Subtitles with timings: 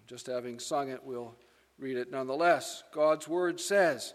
[0.06, 1.34] Just having sung it, we'll
[1.78, 2.84] read it nonetheless.
[2.94, 4.14] God's word says,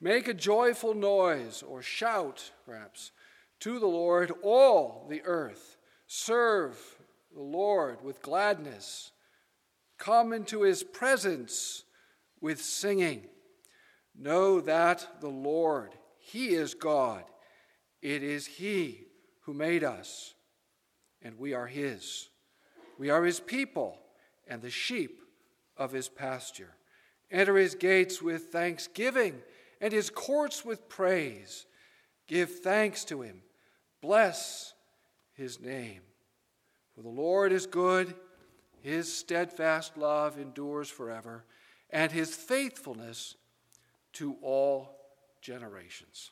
[0.00, 3.12] Make a joyful noise, or shout, perhaps,
[3.60, 5.76] to the Lord, all the earth.
[6.08, 6.76] Serve
[7.32, 9.12] the Lord with gladness.
[9.96, 11.84] Come into his presence
[12.40, 13.28] with singing.
[14.18, 17.22] Know that the Lord, he is God.
[18.02, 19.04] It is he
[19.42, 20.34] who made us,
[21.22, 22.28] and we are his.
[22.98, 24.01] We are his people
[24.46, 25.20] and the sheep
[25.76, 26.74] of his pasture.
[27.30, 29.40] Enter his gates with thanksgiving
[29.80, 31.66] and his courts with praise.
[32.26, 33.42] Give thanks to him.
[34.00, 34.74] Bless
[35.34, 36.00] his name.
[36.94, 38.14] For the Lord is good,
[38.82, 41.44] his steadfast love endures forever,
[41.90, 43.36] and his faithfulness
[44.14, 44.96] to all
[45.40, 46.30] generations.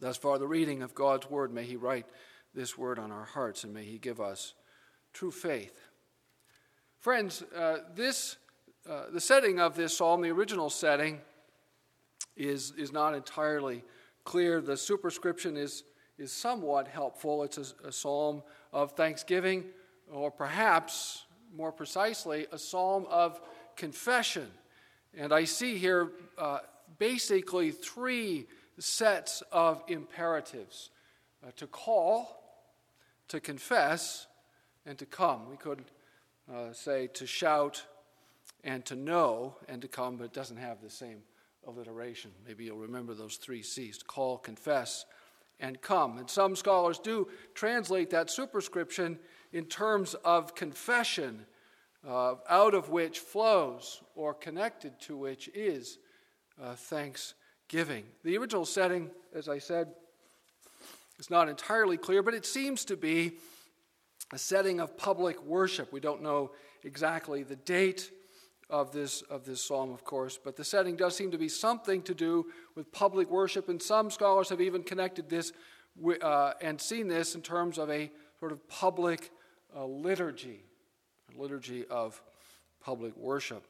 [0.00, 1.52] Thus far, the reading of God's word.
[1.52, 2.06] May he write
[2.54, 4.54] this word on our hearts, and may he give us
[5.12, 5.91] true faith
[7.02, 8.36] Friends, uh, this,
[8.88, 11.20] uh, the setting of this psalm, the original setting,
[12.36, 13.82] is, is not entirely
[14.22, 14.60] clear.
[14.60, 15.82] The superscription is,
[16.16, 17.42] is somewhat helpful.
[17.42, 19.64] It's a, a psalm of thanksgiving,
[20.12, 23.40] or perhaps more precisely, a psalm of
[23.74, 24.46] confession.
[25.12, 26.60] And I see here uh,
[26.98, 28.46] basically three
[28.78, 30.90] sets of imperatives
[31.44, 32.62] uh, to call,
[33.26, 34.28] to confess,
[34.86, 35.50] and to come.
[35.50, 35.82] We could
[36.50, 37.84] uh, say to shout
[38.64, 41.18] and to know and to come, but it doesn't have the same
[41.66, 42.30] alliteration.
[42.46, 45.04] Maybe you'll remember those three C's call, confess,
[45.60, 46.18] and come.
[46.18, 49.18] And some scholars do translate that superscription
[49.52, 51.46] in terms of confession,
[52.06, 55.98] uh, out of which flows or connected to which is
[56.60, 58.04] uh, thanksgiving.
[58.24, 59.88] The original setting, as I said,
[61.18, 63.34] is not entirely clear, but it seems to be
[64.32, 65.92] a setting of public worship.
[65.92, 66.50] We don't know
[66.82, 68.10] exactly the date
[68.70, 72.00] of this, of this psalm, of course, but the setting does seem to be something
[72.02, 75.52] to do with public worship, and some scholars have even connected this
[76.22, 78.10] uh, and seen this in terms of a
[78.40, 79.30] sort of public
[79.76, 80.64] uh, liturgy,
[81.36, 82.22] liturgy of
[82.82, 83.66] public worship.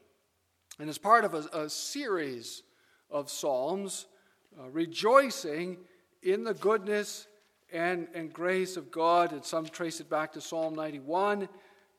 [0.79, 2.63] And as part of a, a series
[3.11, 4.07] of psalms,
[4.57, 5.77] uh, rejoicing
[6.21, 7.27] in the goodness
[7.73, 11.49] and, and grace of God, and some trace it back to Psalm 91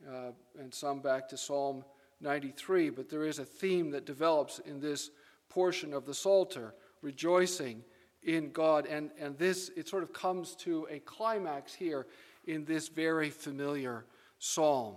[0.09, 1.85] uh, and some back to Psalm
[2.21, 2.91] 93.
[2.91, 5.11] But there is a theme that develops in this
[5.49, 7.83] portion of the Psalter rejoicing
[8.23, 8.87] in God.
[8.87, 12.07] And, and this, it sort of comes to a climax here
[12.47, 14.05] in this very familiar
[14.39, 14.95] psalm,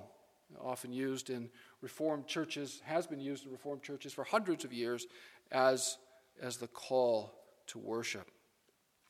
[0.62, 1.50] often used in
[1.82, 5.08] Reformed churches, has been used in Reformed churches for hundreds of years
[5.52, 5.97] as,
[6.41, 7.34] as the call
[7.68, 8.30] to worship.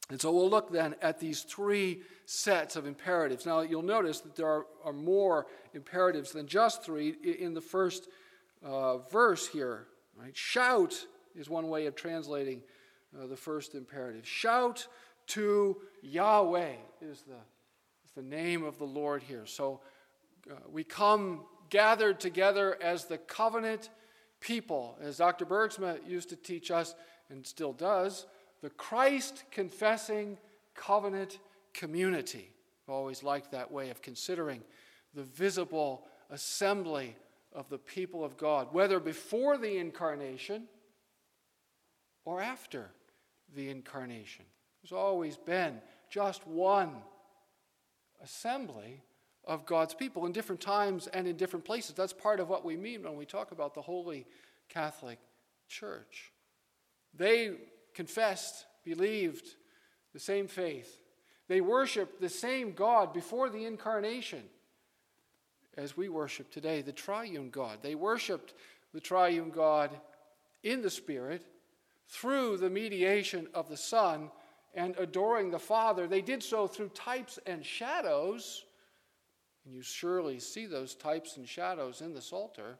[0.09, 3.45] And so we'll look then at these three sets of imperatives.
[3.45, 8.07] Now, you'll notice that there are, are more imperatives than just three in the first
[8.63, 9.87] uh, verse here.
[10.15, 10.35] Right?
[10.35, 11.05] Shout
[11.35, 12.61] is one way of translating
[13.17, 14.25] uh, the first imperative.
[14.25, 14.87] Shout
[15.27, 17.35] to Yahweh is the,
[18.05, 19.45] is the name of the Lord here.
[19.45, 19.81] So
[20.49, 23.89] uh, we come gathered together as the covenant
[24.39, 25.45] people, as Dr.
[25.45, 26.95] Bergsma used to teach us
[27.29, 28.25] and still does
[28.61, 30.37] the Christ confessing
[30.75, 31.39] covenant
[31.73, 32.49] community.
[32.87, 34.61] I've always liked that way of considering
[35.13, 37.15] the visible assembly
[37.53, 40.63] of the people of God, whether before the incarnation
[42.25, 42.89] or after
[43.55, 44.45] the incarnation.
[44.81, 46.91] There's always been just one
[48.23, 49.01] assembly
[49.45, 51.95] of God's people in different times and in different places.
[51.95, 54.25] That's part of what we mean when we talk about the Holy
[54.69, 55.19] Catholic
[55.69, 56.31] Church.
[57.13, 57.53] They
[57.97, 59.55] confessed, believed
[60.13, 61.01] the same faith.
[61.47, 64.43] They worshiped the same God before the incarnation
[65.75, 67.79] as we worship today, the triune God.
[67.81, 68.53] They worshiped
[68.93, 69.89] the triune God
[70.61, 71.43] in the Spirit
[72.07, 74.29] through the mediation of the Son
[74.75, 76.07] and adoring the Father.
[76.07, 78.63] They did so through types and shadows,
[79.65, 82.77] and you surely see those types and shadows in the Psalter.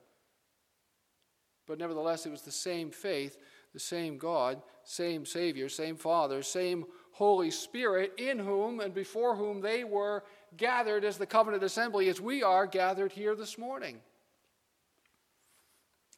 [1.66, 3.38] But nevertheless, it was the same faith,
[3.78, 9.62] the same God, same Savior, same Father, same Holy Spirit, in whom and before whom
[9.62, 10.24] they were
[10.56, 14.00] gathered as the covenant assembly, as we are gathered here this morning.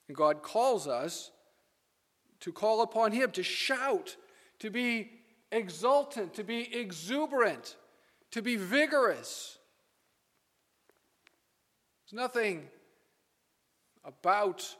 [0.08, 1.32] And God calls us
[2.40, 4.16] to call upon Him, to shout,
[4.60, 5.12] to be
[5.52, 7.76] exultant, to be exuberant,
[8.32, 9.58] to be vigorous.
[12.06, 12.70] There's nothing
[14.06, 14.78] about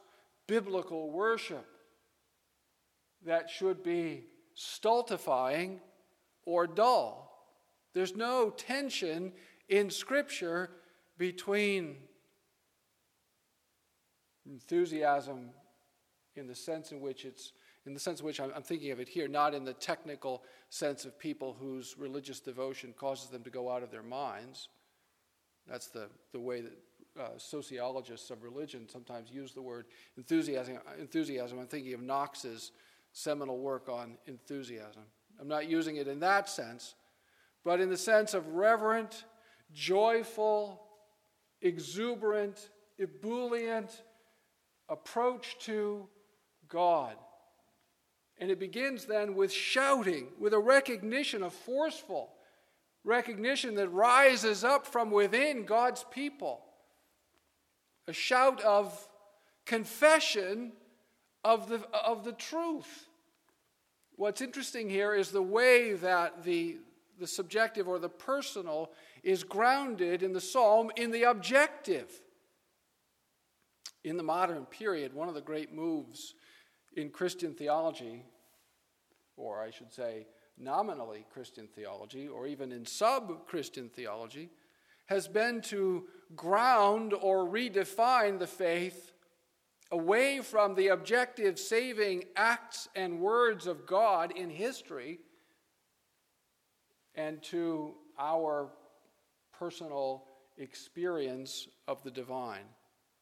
[0.48, 1.66] biblical worship
[3.26, 4.24] that should be
[4.54, 5.80] stultifying
[6.46, 7.48] or dull.
[7.94, 9.34] There's no tension
[9.68, 10.70] in Scripture
[11.18, 11.98] between
[14.46, 15.50] enthusiasm
[16.36, 17.54] in the sense in which it's
[17.86, 21.06] in the sense in which I'm, thinking of it here, not in the technical sense
[21.06, 24.68] of people whose religious devotion causes them to go out of their minds.
[25.68, 26.78] That's the, the way that
[27.20, 29.86] uh, sociologists of religion sometimes use the word
[30.18, 30.78] enthusiasm.
[31.00, 31.58] Enthusiasm.
[31.58, 32.74] I'm thinking of Knox's
[33.12, 35.04] seminal work on enthusiasm.
[35.40, 36.96] I'm not using it in that sense,
[37.64, 39.26] but in the sense of reverent,
[39.74, 40.82] joyful,
[41.62, 42.70] exuberant,
[43.00, 44.04] ebullient
[44.90, 46.08] approach to
[46.68, 47.16] God.
[48.38, 52.32] And it begins then with shouting, with a recognition, a forceful
[53.04, 56.62] recognition that rises up from within God's people.
[58.08, 59.08] A shout of
[59.66, 60.72] confession
[61.44, 63.08] of the, of the truth.
[64.16, 66.78] What's interesting here is the way that the,
[67.20, 68.92] the subjective or the personal
[69.24, 72.12] is grounded in the psalm in the objective.
[74.04, 76.36] In the modern period, one of the great moves
[76.96, 78.24] in Christian theology,
[79.38, 80.28] or I should say,
[80.58, 84.50] nominally Christian theology, or even in sub Christian theology,
[85.06, 89.14] has been to ground or redefine the faith
[89.92, 95.20] away from the objective saving acts and words of God in history
[97.16, 98.70] and to our
[99.58, 100.26] personal
[100.58, 102.66] experience of the divine.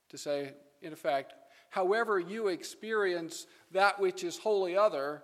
[0.10, 1.34] To say, in effect,
[1.70, 5.24] however you experience that which is wholly other,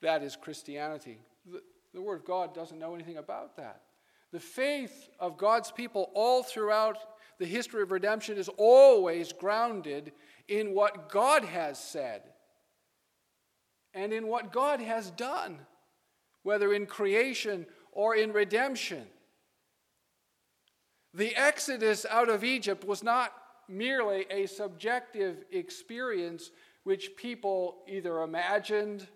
[0.00, 1.18] that is Christianity.
[1.46, 1.60] The,
[1.92, 3.82] the Word of God doesn't know anything about that.
[4.32, 6.98] The faith of God's people all throughout
[7.40, 10.12] the history of redemption is always grounded
[10.46, 12.20] in what God has said
[13.94, 15.58] and in what God has done,
[16.42, 19.06] whether in creation or in redemption.
[21.14, 23.32] The exodus out of Egypt was not
[23.68, 26.50] merely a subjective experience
[26.84, 29.08] which people either imagined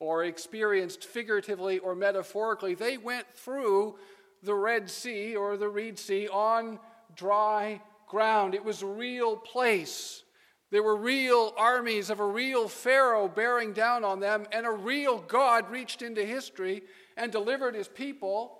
[0.00, 2.74] or experienced figuratively or metaphorically.
[2.74, 3.96] They went through
[4.44, 6.78] the Red Sea or the Reed Sea on
[7.16, 8.54] dry ground.
[8.54, 10.22] It was a real place.
[10.70, 15.18] There were real armies of a real Pharaoh bearing down on them, and a real
[15.18, 16.82] God reached into history
[17.16, 18.58] and delivered his people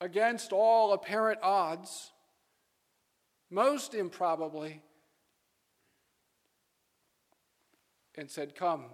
[0.00, 2.12] against all apparent odds,
[3.50, 4.82] most improbably,
[8.16, 8.86] and said, Come,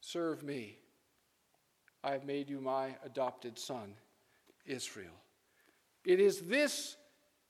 [0.00, 0.78] serve me.
[2.02, 3.94] I have made you my adopted son.
[4.66, 5.14] Israel.
[6.04, 6.96] It is this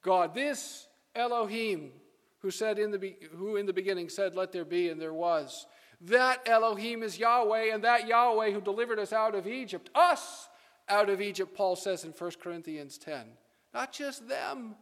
[0.03, 1.93] God, this Elohim,
[2.41, 5.67] who said in the who in the beginning said, "Let there be," and there was.
[6.01, 10.49] That Elohim is Yahweh, and that Yahweh who delivered us out of Egypt, us
[10.89, 13.39] out of Egypt, Paul says in 1 Corinthians 10.
[13.73, 14.75] Not just them,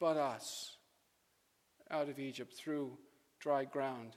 [0.00, 0.78] but us
[1.90, 2.96] out of Egypt through
[3.38, 4.16] dry ground,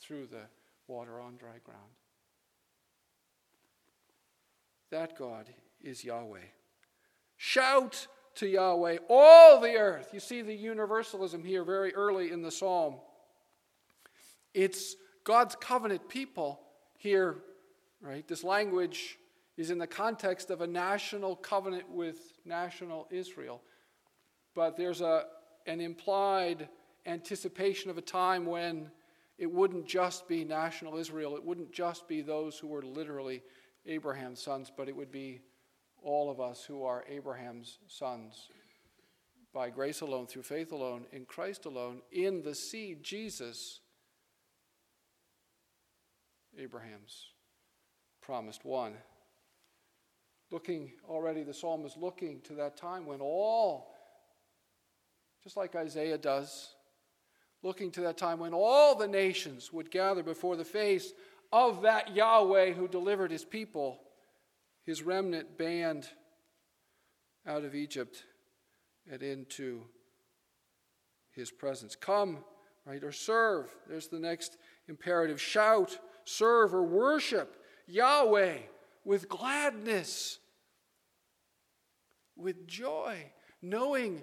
[0.00, 0.48] through the
[0.88, 1.97] water on dry ground.
[4.90, 5.46] That God
[5.82, 6.40] is Yahweh.
[7.36, 10.10] Shout to Yahweh, all the earth.
[10.12, 12.96] You see the universalism here very early in the psalm.
[14.54, 16.60] It's God's covenant people
[16.96, 17.36] here,
[18.00, 18.26] right?
[18.26, 19.18] This language
[19.56, 23.60] is in the context of a national covenant with national Israel.
[24.54, 25.24] But there's a,
[25.66, 26.68] an implied
[27.06, 28.90] anticipation of a time when
[29.36, 33.42] it wouldn't just be national Israel, it wouldn't just be those who were literally
[33.88, 35.40] Abraham's sons, but it would be
[36.02, 38.48] all of us who are Abraham's sons
[39.52, 43.80] by grace alone, through faith alone, in Christ alone, in the seed, Jesus,
[46.56, 47.30] Abraham's
[48.20, 48.94] promised one.
[50.50, 53.94] Looking already, the psalm is looking to that time when all,
[55.42, 56.74] just like Isaiah does,
[57.62, 61.12] looking to that time when all the nations would gather before the face
[61.52, 64.00] of that Yahweh who delivered his people,
[64.84, 66.08] his remnant band
[67.46, 68.24] out of Egypt
[69.10, 69.82] and into
[71.30, 71.96] his presence.
[71.96, 72.38] Come,
[72.84, 73.74] right, or serve.
[73.88, 75.40] There's the next imperative.
[75.40, 78.58] Shout, serve, or worship Yahweh
[79.04, 80.38] with gladness,
[82.36, 84.22] with joy, knowing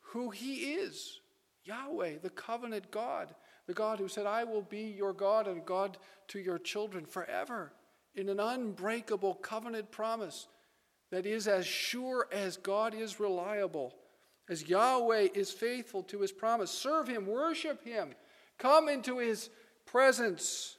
[0.00, 1.20] who he is
[1.64, 3.34] Yahweh, the covenant God,
[3.66, 7.72] the God who said, I will be your God and God to your children forever,
[8.14, 10.46] in an unbreakable covenant promise
[11.10, 13.94] that is as sure as God is reliable,
[14.48, 16.70] as Yahweh is faithful to his promise.
[16.70, 18.14] Serve him, worship him,
[18.58, 19.50] come into his
[19.84, 20.76] presence,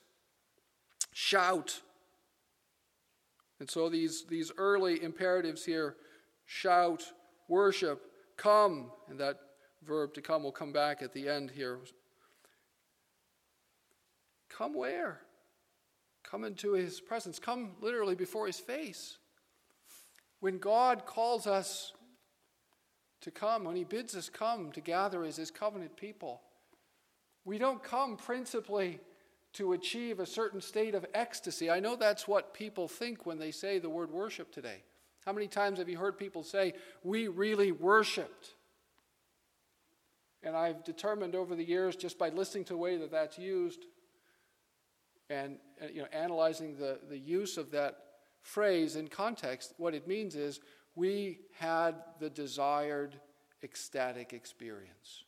[1.14, 1.82] shout.
[3.60, 5.96] And so these, these early imperatives here
[6.46, 7.04] shout,
[7.48, 8.02] worship,
[8.38, 9.40] come, and that
[9.86, 11.80] verb to come will come back at the end here.
[14.58, 15.20] Come where?
[16.24, 17.38] Come into his presence.
[17.38, 19.18] Come literally before his face.
[20.40, 21.94] When God calls us
[23.22, 26.42] to come, when he bids us come to gather as his covenant people,
[27.46, 29.00] we don't come principally
[29.54, 31.70] to achieve a certain state of ecstasy.
[31.70, 34.84] I know that's what people think when they say the word worship today.
[35.26, 36.74] How many times have you heard people say,
[37.04, 38.56] We really worshiped?
[40.44, 43.86] And I've determined over the years, just by listening to the way that that's used
[45.30, 47.98] and uh, you know, analyzing the, the use of that
[48.42, 50.60] phrase in context, what it means is
[50.96, 53.20] we had the desired
[53.64, 55.26] ecstatic experience.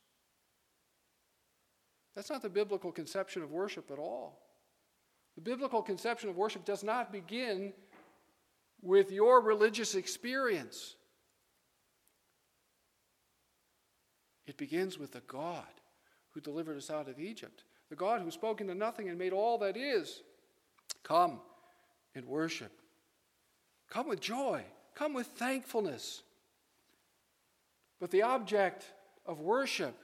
[2.14, 4.40] That's not the biblical conception of worship at all.
[5.36, 7.72] The biblical conception of worship does not begin
[8.82, 10.96] with your religious experience.
[14.46, 15.64] It begins with the God
[16.30, 19.58] who delivered us out of Egypt, the God who spoke into nothing and made all
[19.58, 20.22] that is.
[21.02, 21.40] Come
[22.14, 22.72] and worship.
[23.90, 24.64] Come with joy.
[24.94, 26.22] Come with thankfulness.
[28.00, 28.84] But the object
[29.26, 29.96] of worship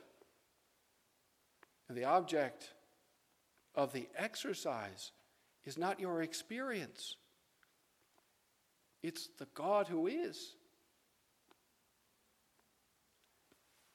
[1.88, 2.72] and the object
[3.74, 5.12] of the exercise
[5.64, 7.16] is not your experience,
[9.02, 10.54] it's the God who is.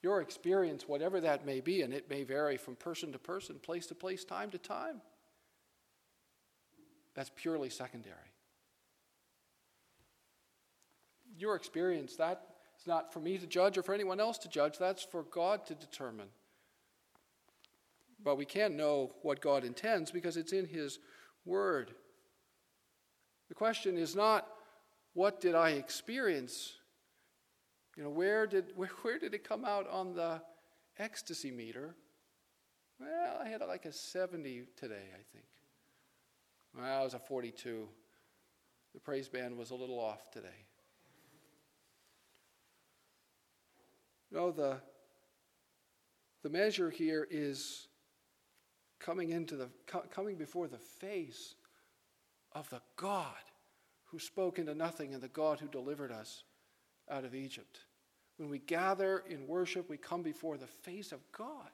[0.02, 3.86] Your experience, whatever that may be, and it may vary from person to person, place
[3.88, 5.02] to place, time to time,
[7.14, 8.16] that's purely secondary.
[11.38, 12.42] Your experience, that
[12.80, 15.66] is not for me to judge or for anyone else to judge, that's for God
[15.68, 16.28] to determine.
[18.24, 21.00] But we can't know what God intends because it's in His
[21.46, 21.92] Word.
[23.50, 24.48] The question is not,
[25.14, 26.74] what did I experience?
[28.02, 30.42] You know, where did, where, where did it come out on the
[30.98, 31.96] ecstasy meter?
[33.00, 35.46] Well, I had like a 70 today, I think.
[36.76, 37.88] Well, I was a 42.
[38.96, 40.66] The praise band was a little off today.
[44.32, 44.78] No, the,
[46.42, 47.88] the measure here is
[49.00, 49.70] coming into the
[50.10, 51.54] coming before the face
[52.54, 53.36] of the God
[54.06, 56.44] who spoke into nothing and the God who delivered us
[57.12, 57.82] out of Egypt.
[58.42, 61.70] When we gather in worship, we come before the face of God.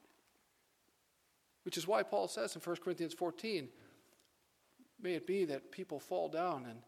[1.64, 3.70] Which is why Paul says in 1 Corinthians 14,
[5.02, 6.80] may it be that people fall down and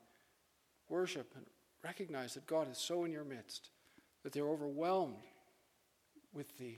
[0.90, 1.46] worship and
[1.82, 3.70] recognize that God is so in your midst
[4.24, 5.24] that they're overwhelmed
[6.34, 6.76] with the,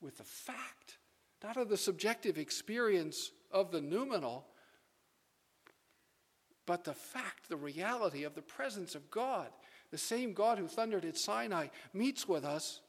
[0.00, 0.98] with the fact,
[1.42, 4.46] not of the subjective experience of the noumenal,
[6.66, 9.48] but the fact, the reality of the presence of God
[9.90, 12.80] the same God who thundered at Sinai meets with us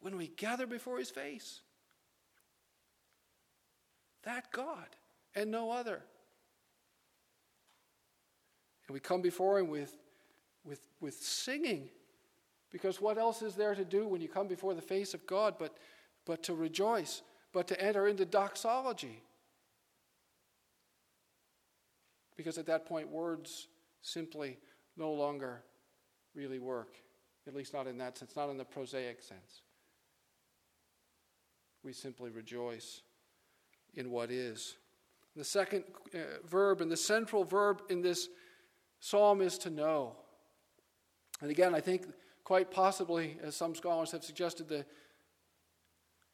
[0.00, 1.60] when we gather before his face.
[4.24, 4.86] That God
[5.34, 6.00] and no other.
[8.86, 9.96] And we come before him with,
[10.64, 11.88] with, with singing.
[12.70, 15.54] Because what else is there to do when you come before the face of God
[15.58, 15.76] but,
[16.26, 19.22] but to rejoice, but to enter into doxology?
[22.36, 23.68] Because at that point, words
[24.02, 24.58] simply
[24.96, 25.62] no longer
[26.34, 26.94] really work,
[27.46, 29.62] at least not in that sense, not in the prosaic sense.
[31.82, 33.02] We simply rejoice
[33.94, 34.76] in what is.
[35.36, 38.28] The second uh, verb and the central verb in this
[39.00, 40.16] psalm is to know.
[41.40, 42.06] And again, I think
[42.44, 44.86] quite possibly, as some scholars have suggested, the,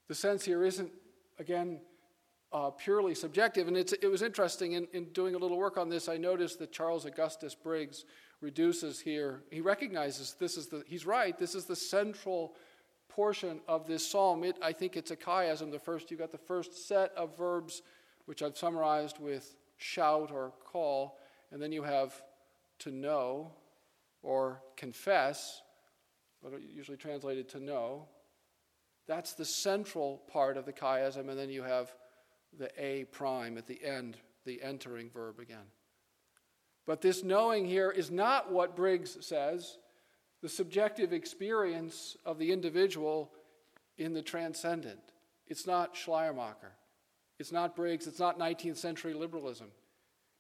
[0.08, 0.90] the sense here isn't,
[1.38, 1.80] again,
[2.52, 3.68] uh, purely subjective.
[3.68, 6.72] And it was interesting in, in doing a little work on this, I noticed that
[6.72, 8.04] Charles Augustus Briggs
[8.40, 12.54] reduces here, he recognizes this is the, he's right, this is the central
[13.08, 14.44] portion of this psalm.
[14.44, 15.70] It, I think it's a chiasm.
[15.70, 17.82] The first, you've got the first set of verbs,
[18.26, 21.18] which I've summarized with shout or call,
[21.50, 22.14] and then you have
[22.80, 23.52] to know
[24.22, 25.62] or confess,
[26.42, 28.06] but usually translated to know.
[29.06, 31.92] That's the central part of the chiasm, and then you have
[32.58, 35.66] the a prime at the end, the entering verb again.
[36.86, 39.78] But this knowing here is not what Briggs says,
[40.42, 43.30] the subjective experience of the individual
[43.98, 45.00] in the transcendent.
[45.46, 46.72] It's not Schleiermacher.
[47.38, 48.06] It's not Briggs.
[48.06, 49.68] It's not 19th century liberalism.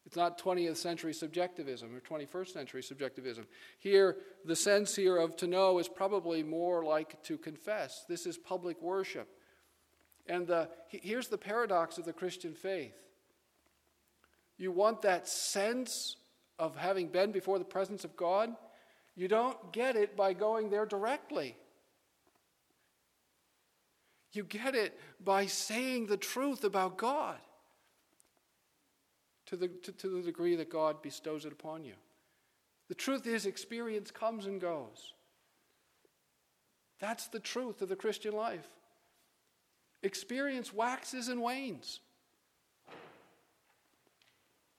[0.06, 3.46] It's not 20th century subjectivism or 21st century subjectivism.
[3.78, 8.04] Here, the sense here of to know is probably more like to confess.
[8.08, 9.28] This is public worship.
[10.26, 12.94] And the, here's the paradox of the Christian faith
[14.56, 16.16] you want that sense
[16.60, 18.54] of having been before the presence of God,
[19.16, 21.56] you don't get it by going there directly.
[24.32, 27.38] You get it by saying the truth about God
[29.46, 31.94] to the, to, to the degree that God bestows it upon you.
[32.88, 35.14] The truth is, experience comes and goes.
[37.00, 38.66] That's the truth of the Christian life.
[40.02, 42.00] Experience waxes and wanes.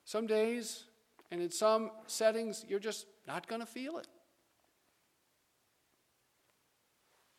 [0.04, 0.84] Some days
[1.32, 4.06] and in some settings, you're just not going to feel it.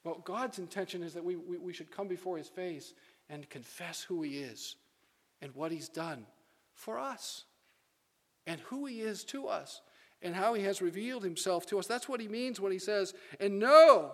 [0.04, 2.96] Well, God's intention is that we, we, we should come before His face
[3.30, 4.78] and confess who He is
[5.44, 6.26] and what He's done
[6.74, 7.46] for us
[8.48, 9.82] and who He is to us
[10.24, 11.86] and how He has revealed Himself to us.
[11.86, 14.14] That's what He means when He says, and know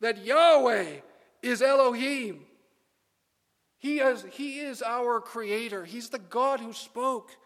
[0.00, 1.00] that Yahweh
[1.42, 2.46] is Elohim.
[3.76, 5.84] He is, he is our creator.
[5.84, 7.36] He's the God who spoke.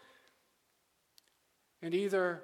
[1.81, 2.41] And either,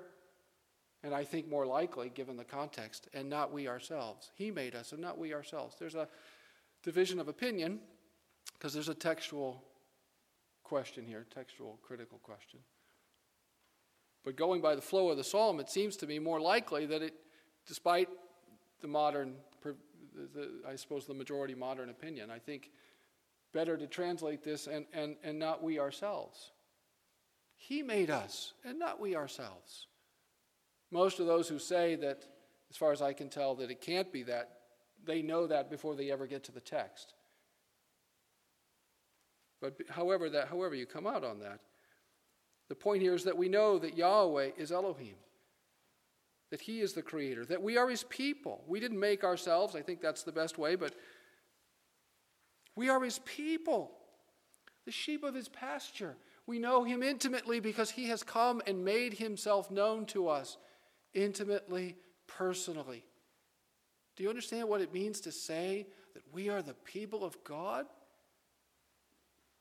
[1.04, 4.32] and I think more likely, given the context, and not we ourselves.
[4.36, 5.76] He made us and not we ourselves.
[5.80, 6.08] There's a
[6.84, 7.80] division of opinion
[8.54, 9.64] because there's a textual
[10.64, 12.60] question here, textual critical question.
[14.24, 17.02] But going by the flow of the psalm, it seems to me more likely that
[17.02, 17.14] it,
[17.68, 18.10] despite
[18.82, 19.36] the modern
[20.34, 22.32] the, I suppose, the majority modern opinion.
[22.32, 22.72] I think
[23.54, 26.52] better to translate this and, and, and not we ourselves.
[27.56, 29.88] He made us, and not we ourselves.
[30.92, 32.26] Most of those who say that,
[32.70, 34.60] as far as I can tell, that it can't be that,
[35.04, 37.14] they know that before they ever get to the text.
[39.62, 41.60] But however, that, however you come out on that,
[42.70, 45.16] the point here is that we know that Yahweh is Elohim
[46.52, 48.64] that He is the creator, that we are His people.
[48.68, 50.94] We didn't make ourselves, I think that's the best way, but
[52.76, 53.92] we are His people,
[54.86, 56.16] the sheep of His pasture.
[56.48, 60.58] We know Him intimately because He has come and made Himself known to us
[61.14, 61.96] intimately,
[62.28, 63.04] personally.
[64.16, 67.86] Do you understand what it means to say that we are the people of God?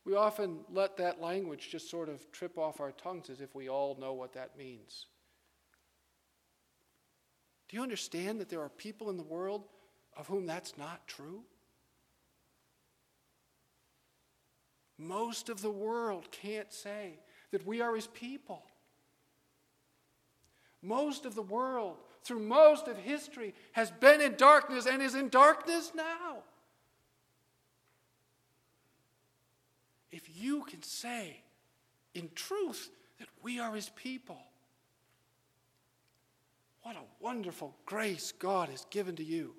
[0.04, 3.68] We often let that language just sort of trip off our tongues as if we
[3.68, 5.06] all know what that means.
[7.68, 9.64] Do you understand that there are people in the world
[10.16, 11.42] of whom that's not true?
[14.98, 17.18] Most of the world can't say
[17.50, 18.62] that we are his people.
[20.82, 25.30] Most of the world, through most of history, has been in darkness and is in
[25.30, 26.42] darkness now.
[30.12, 31.40] If you can say
[32.14, 34.38] in truth that we are his people,
[36.82, 39.54] what a wonderful grace God has given to you.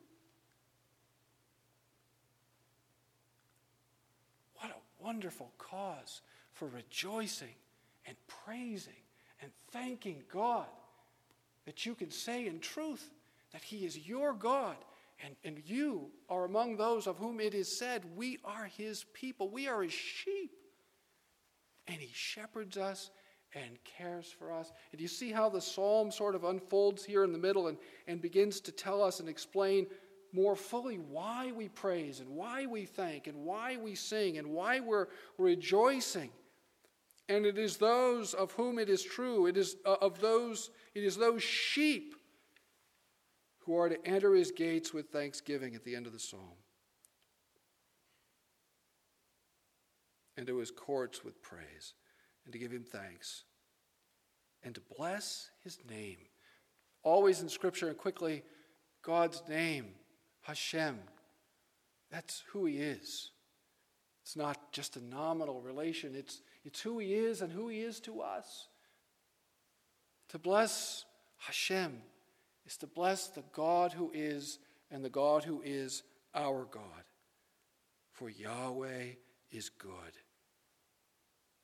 [4.60, 6.22] What a wonderful cause
[6.54, 7.54] for rejoicing
[8.08, 8.94] and praising
[9.42, 10.66] and thanking God
[11.66, 13.12] that you can say in truth
[13.52, 14.78] that He is your God
[15.24, 19.50] and, and you are among those of whom it is said, We are His people,
[19.50, 20.52] we are His sheep.
[21.88, 23.12] And He shepherds us
[23.54, 24.74] and cares for us.
[24.92, 28.22] And you see how the psalm sort of unfolds here in the middle and, and
[28.22, 29.88] begins to tell us and explain
[30.36, 34.82] more fully why we praise and why we thank and why we sing and why
[34.82, 36.30] we're rejoicing.
[37.30, 41.04] And it is those of whom it is true, it is uh, of those, it
[41.04, 42.16] is those sheep
[43.60, 46.60] who are to enter his gates with thanksgiving at the end of the psalm.
[50.38, 51.94] And to his courts with praise,
[52.44, 53.46] and to give him thanks,
[54.64, 56.18] and to bless his name.
[57.04, 58.44] Always in Scripture, and quickly,
[59.02, 59.86] God's name,
[60.46, 61.00] Hashem.
[62.12, 63.32] That's who he is.
[64.26, 68.00] It's not just a nominal relation, it's, it's who He is and who He is
[68.02, 68.70] to us.
[70.30, 71.06] To bless
[71.38, 72.02] Hashem
[72.66, 74.58] is to bless the God who is
[74.90, 76.02] and the God who is
[76.34, 76.82] our God.
[78.14, 79.10] For Yahweh
[79.52, 79.94] is good,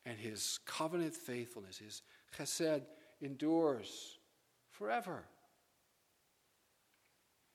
[0.06, 2.02] and His covenant faithfulness, His
[2.38, 2.82] chesed,
[3.20, 4.20] endures
[4.70, 5.24] forever.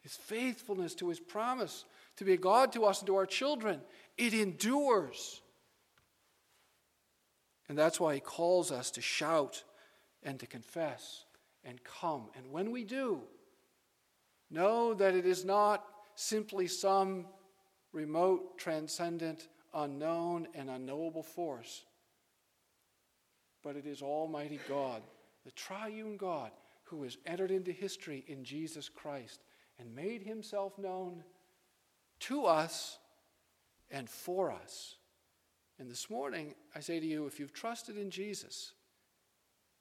[0.07, 1.83] His faithfulness to His promise
[2.15, 3.81] to be a God to us and to our children
[4.17, 5.41] it endures.
[7.67, 9.65] And that's why he calls us to shout
[10.23, 11.25] and to confess
[11.65, 12.29] and come.
[12.37, 13.19] And when we do,
[14.49, 15.83] know that it is not
[16.15, 17.25] simply some
[17.91, 21.83] remote, transcendent, unknown, and unknowable force,
[23.61, 25.01] but it is Almighty God,
[25.43, 26.51] the triune God,
[26.85, 29.41] who has entered into history in Jesus Christ
[29.79, 31.23] and made himself known
[32.21, 32.97] to us
[33.91, 34.95] and for us.
[35.79, 38.73] And this morning, I say to you if you've trusted in Jesus,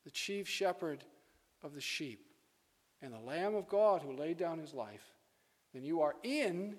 [0.04, 1.04] the chief shepherd
[1.62, 2.26] of the sheep,
[3.02, 5.12] and the Lamb of God who laid down his life,
[5.72, 6.76] then you are in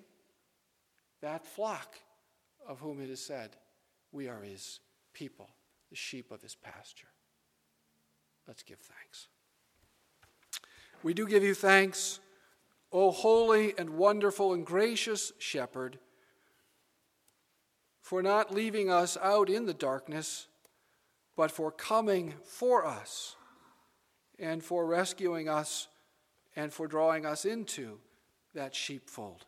[1.20, 1.96] that flock
[2.66, 3.50] of whom it is said,
[4.12, 4.80] We are his
[5.12, 5.48] people,
[5.90, 7.08] the sheep of his pasture.
[8.46, 9.28] Let's give thanks.
[11.02, 12.18] We do give you thanks,
[12.90, 15.98] O holy and wonderful and gracious shepherd
[18.00, 20.46] for not leaving us out in the darkness,
[21.36, 23.36] but for coming for us
[24.38, 25.88] and for rescuing us
[26.56, 27.98] and for drawing us into
[28.54, 29.44] that sheepfold.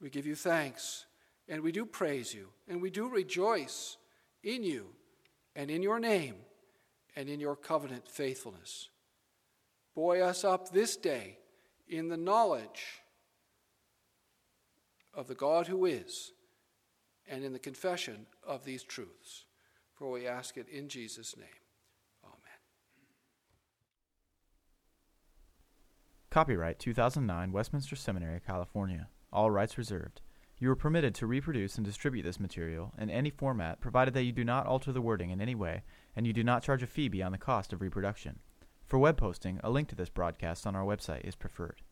[0.00, 1.06] We give you thanks
[1.48, 3.96] and we do praise you and we do rejoice
[4.44, 4.88] in you
[5.56, 6.34] and in your name
[7.16, 8.90] and in your covenant faithfulness.
[9.94, 11.38] Buoy us up this day
[11.88, 13.02] in the knowledge
[15.14, 16.32] of the God who is
[17.28, 19.46] and in the confession of these truths.
[19.94, 21.48] For we ask it in Jesus' name.
[22.24, 22.36] Amen.
[26.30, 29.08] Copyright 2009 Westminster Seminary, California.
[29.32, 30.20] All rights reserved.
[30.60, 34.32] You are permitted to reproduce and distribute this material in any format provided that you
[34.32, 35.82] do not alter the wording in any way
[36.16, 38.40] and you do not charge a fee beyond the cost of reproduction.
[38.88, 41.82] For web posting, a link to this broadcast on our website is preferred.